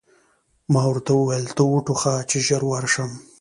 [0.73, 3.11] ما ورته وویل: ته و ټوخه، چې ژر ورشم.